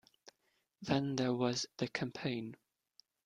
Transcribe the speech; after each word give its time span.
Then 0.81 1.15
there 1.15 1.31
was 1.31 1.67
the 1.77 1.87
campaign. 1.87 2.55